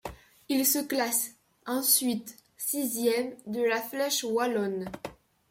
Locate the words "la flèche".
3.61-4.23